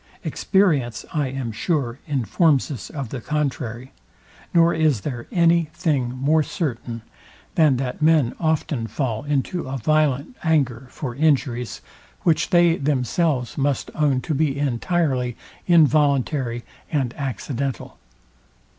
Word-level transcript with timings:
Experience, 0.23 1.05
I 1.13 1.27
am 1.27 1.51
sure, 1.51 1.99
informs 2.07 2.71
us 2.71 2.89
of 2.89 3.09
the 3.09 3.21
contrary, 3.21 3.91
nor 4.51 4.73
is 4.73 5.01
there 5.01 5.27
any 5.31 5.69
thing 5.75 6.09
more 6.15 6.41
certain, 6.41 7.03
than 7.53 7.77
that 7.77 8.01
men 8.01 8.33
often 8.39 8.87
fall 8.87 9.23
into 9.23 9.69
a 9.69 9.77
violent 9.77 10.35
anger 10.43 10.87
for 10.89 11.13
injuries, 11.13 11.81
which 12.21 12.49
they 12.49 12.77
themselves 12.77 13.59
must 13.59 13.91
own 13.93 14.21
to 14.21 14.33
be 14.33 14.57
entirely 14.57 15.37
involuntary 15.67 16.63
and 16.91 17.13
accidental. 17.13 17.99